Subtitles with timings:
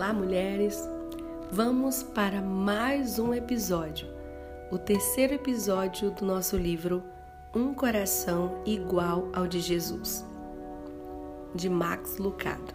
[0.00, 0.88] Olá, mulheres!
[1.52, 4.08] Vamos para mais um episódio,
[4.72, 7.02] o terceiro episódio do nosso livro
[7.54, 10.24] Um Coração Igual ao de Jesus,
[11.54, 12.72] de Max Lucado.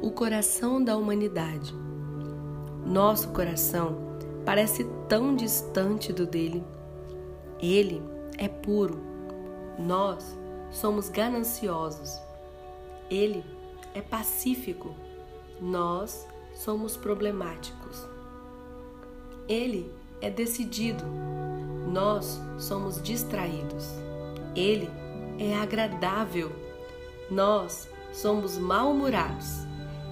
[0.00, 1.74] O coração da humanidade.
[2.86, 3.98] Nosso coração
[4.46, 6.64] parece tão distante do dele.
[7.60, 8.02] Ele
[8.38, 8.98] é puro.
[9.78, 10.38] Nós
[10.70, 12.18] somos gananciosos.
[13.10, 13.44] Ele
[13.92, 14.96] é pacífico
[15.60, 18.06] nós somos problemáticos.
[19.48, 21.04] Ele é decidido,
[21.86, 23.86] nós somos distraídos.
[24.54, 24.90] Ele
[25.38, 26.50] é agradável,
[27.30, 29.66] nós somos mal-humorados.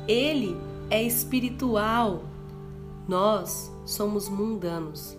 [0.06, 0.56] Ele
[0.88, 2.22] é espiritual,
[3.08, 5.16] nós somos mundanos.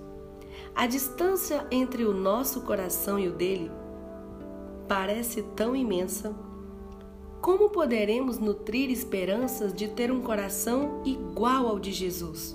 [0.73, 3.71] A distância entre o nosso coração e o dele
[4.87, 6.33] parece tão imensa
[7.47, 12.53] como poderemos nutrir esperanças de ter um coração igual ao de Jesus?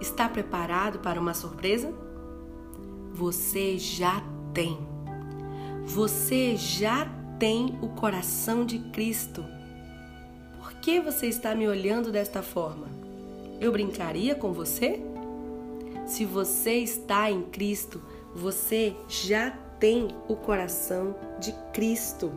[0.00, 1.92] Está preparado para uma surpresa?
[3.12, 4.22] Você já
[4.54, 4.78] tem.
[5.86, 9.44] Você já tem o coração de Cristo.
[10.60, 12.86] Por que você está me olhando desta forma?
[13.60, 15.02] Eu brincaria com você?
[16.06, 18.00] Se você está em Cristo,
[18.32, 22.30] você já tem o coração de Cristo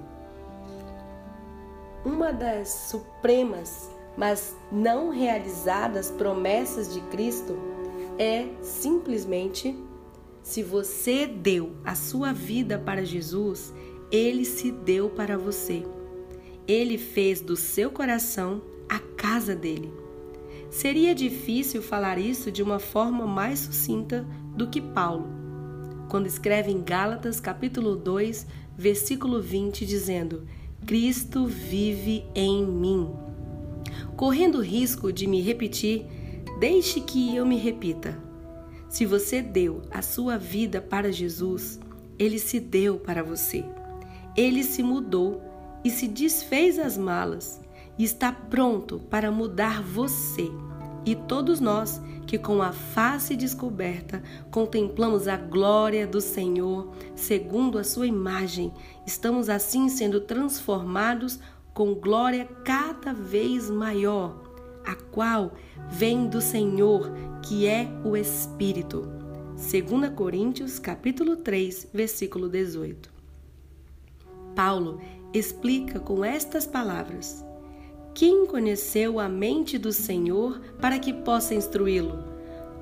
[2.06, 7.58] uma das supremas, mas não realizadas promessas de Cristo
[8.18, 9.76] é simplesmente:
[10.42, 13.74] se você deu a sua vida para Jesus,
[14.12, 15.86] ele se deu para você.
[16.68, 19.92] Ele fez do seu coração a casa dele.
[20.70, 25.28] Seria difícil falar isso de uma forma mais sucinta do que Paulo,
[26.10, 28.46] quando escreve em Gálatas capítulo 2,
[28.78, 30.48] versículo 20, dizendo:
[30.86, 33.10] Cristo vive em mim.
[34.16, 36.06] Correndo o risco de me repetir,
[36.60, 38.18] deixe que eu me repita.
[38.90, 41.80] Se você deu a sua vida para Jesus,
[42.18, 43.64] ele se deu para você.
[44.36, 45.42] Ele se mudou
[45.84, 47.62] e se desfez as malas
[47.98, 50.50] e está pronto para mudar você
[51.10, 54.22] e todos nós que com a face descoberta
[54.52, 58.72] contemplamos a glória do Senhor, segundo a sua imagem,
[59.08, 61.40] estamos assim sendo transformados
[61.74, 64.40] com glória cada vez maior,
[64.86, 65.54] a qual
[65.90, 69.10] vem do Senhor, que é o Espírito.
[69.58, 73.12] 2 Coríntios capítulo 3, versículo 18.
[74.56, 75.02] Paulo
[75.34, 77.44] explica com estas palavras:
[78.20, 82.22] quem conheceu a mente do Senhor para que possa instruí-lo?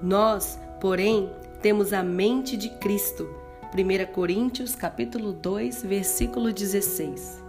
[0.02, 1.30] Nós, porém,
[1.62, 3.30] temos a mente de Cristo.
[3.72, 7.44] 1 Coríntios capítulo 2, versículo 16.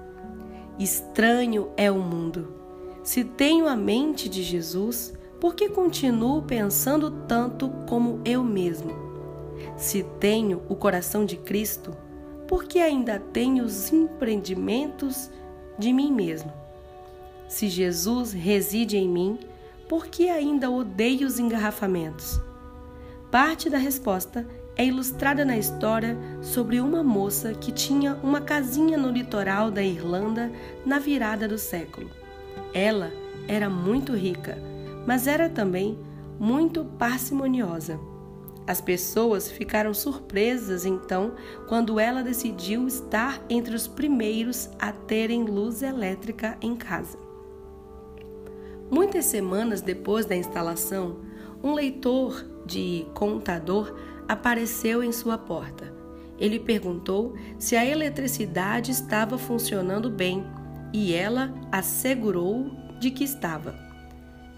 [0.79, 2.53] Estranho é o mundo.
[3.03, 8.93] Se tenho a mente de Jesus, por que continuo pensando tanto como eu mesmo?
[9.79, 11.97] Se tenho o coração de Cristo,
[12.47, 15.31] por que ainda tenho os empreendimentos
[15.79, 16.68] de mim mesmo?
[17.49, 19.39] Se Jesus reside em mim,
[19.89, 22.39] por que ainda odeio os engarrafamentos?
[23.31, 29.11] Parte da resposta é ilustrada na história sobre uma moça que tinha uma casinha no
[29.11, 30.53] litoral da Irlanda
[30.85, 32.11] na virada do século.
[32.75, 33.11] Ela
[33.49, 34.59] era muito rica,
[35.07, 35.99] mas era também
[36.39, 37.99] muito parcimoniosa.
[38.67, 41.33] As pessoas ficaram surpresas então
[41.67, 47.28] quando ela decidiu estar entre os primeiros a terem luz elétrica em casa.
[48.91, 51.19] Muitas semanas depois da instalação,
[51.63, 53.95] um leitor de contador
[54.27, 55.93] apareceu em sua porta.
[56.39, 60.45] Ele perguntou se a eletricidade estava funcionando bem
[60.93, 63.75] e ela assegurou de que estava.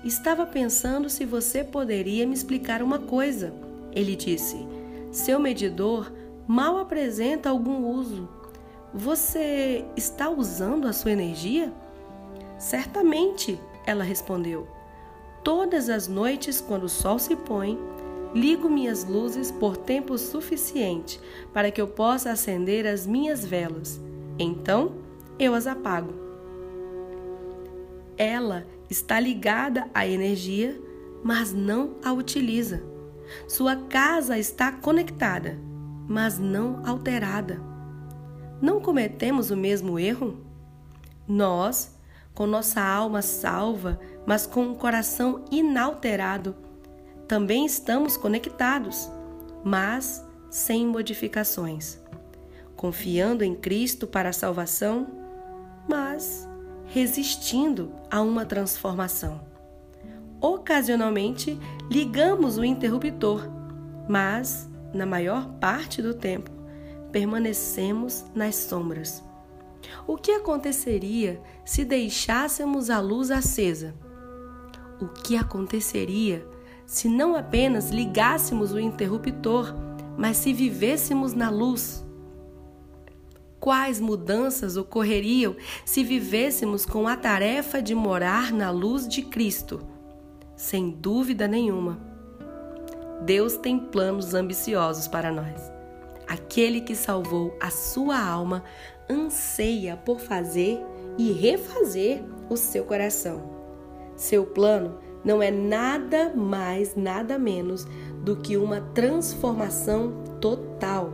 [0.05, 3.53] Estava pensando se você poderia me explicar uma coisa.
[3.93, 4.57] Ele disse:
[5.11, 6.13] Seu medidor
[6.47, 8.29] mal apresenta algum uso.
[8.95, 11.73] Você está usando a sua energia?
[12.59, 14.67] Certamente, ela respondeu:
[15.43, 17.79] Todas as noites, quando o sol se põe,
[18.35, 21.21] ligo minhas luzes por tempo suficiente
[21.53, 24.01] para que eu possa acender as minhas velas.
[24.39, 24.95] Então,
[25.39, 26.13] eu as apago.
[28.17, 30.79] Ela está ligada à energia,
[31.25, 32.83] mas não a utiliza.
[33.49, 35.59] Sua casa está conectada,
[36.07, 37.61] mas não alterada.
[38.61, 40.39] Não cometemos o mesmo erro?
[41.27, 41.99] Nós
[42.41, 46.57] com nossa alma salva, mas com um coração inalterado.
[47.29, 49.11] Também estamos conectados,
[49.63, 52.01] mas sem modificações.
[52.75, 55.07] Confiando em Cristo para a salvação,
[55.87, 56.49] mas
[56.87, 59.43] resistindo a uma transformação.
[60.41, 61.61] Ocasionalmente,
[61.91, 63.51] ligamos o interruptor,
[64.09, 66.51] mas, na maior parte do tempo,
[67.13, 69.30] permanecemos nas sombras.
[70.07, 73.95] O que aconteceria se deixássemos a luz acesa?
[75.01, 76.47] O que aconteceria
[76.87, 79.75] se não apenas ligássemos o interruptor,
[80.19, 82.05] mas se vivêssemos na luz?
[83.61, 85.55] Quais mudanças ocorreriam
[85.85, 89.81] se vivêssemos com a tarefa de morar na luz de Cristo?
[90.57, 91.99] Sem dúvida nenhuma.
[93.23, 95.80] Deus tem planos ambiciosos para nós.
[96.31, 98.63] Aquele que salvou a sua alma
[99.11, 100.81] anseia por fazer
[101.19, 103.51] e refazer o seu coração.
[104.15, 107.85] Seu plano não é nada mais, nada menos
[108.23, 111.13] do que uma transformação total.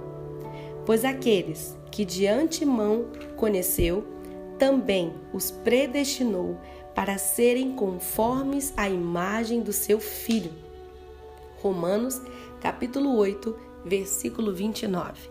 [0.85, 4.07] Pois aqueles que de antemão conheceu,
[4.59, 6.61] também os predestinou
[6.95, 10.53] para serem conformes à imagem do seu filho.
[11.63, 12.21] Romanos,
[12.61, 15.31] capítulo 8, versículo 29.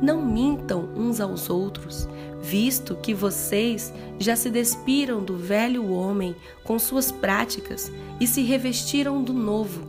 [0.00, 2.08] Não mintam uns aos outros,
[2.40, 7.90] visto que vocês já se despiram do velho homem com suas práticas
[8.20, 9.82] e se revestiram do novo,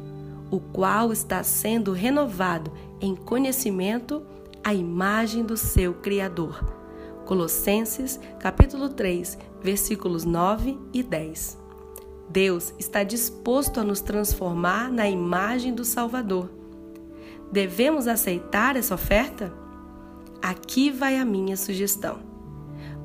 [0.49, 4.23] o qual está sendo renovado em conhecimento
[4.63, 6.63] a imagem do seu Criador.
[7.25, 11.59] Colossenses, capítulo 3, versículos 9 e 10.
[12.27, 16.58] Deus está disposto a nos transformar na imagem do Salvador.
[17.51, 19.51] Devemos aceitar essa oferta?
[20.41, 22.19] Aqui vai a minha sugestão.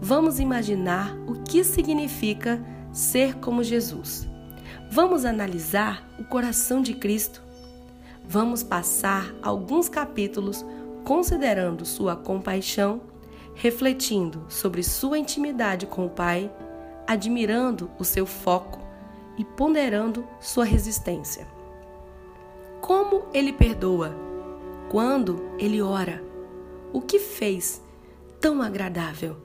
[0.00, 2.62] Vamos imaginar o que significa
[2.92, 4.28] ser como Jesus.
[4.90, 7.42] Vamos analisar o coração de Cristo.
[8.22, 10.64] Vamos passar alguns capítulos
[11.04, 13.00] considerando sua compaixão,
[13.54, 16.52] refletindo sobre sua intimidade com o Pai,
[17.06, 18.78] admirando o seu foco
[19.38, 21.46] e ponderando sua resistência.
[22.80, 24.33] Como ele perdoa?
[24.90, 26.22] Quando ele ora?
[26.92, 27.82] O que fez
[28.40, 29.36] tão agradável?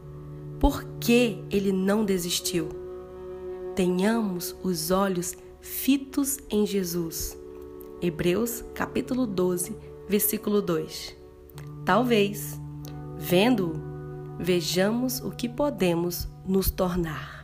[0.59, 2.69] Por que ele não desistiu?
[3.75, 7.37] Tenhamos os olhos fitos em Jesus.
[8.01, 9.75] Hebreus capítulo 12,
[10.07, 11.15] versículo 2.
[11.85, 12.59] Talvez,
[13.17, 13.73] vendo-o,
[14.37, 17.38] vejamos o que podemos nos tornar.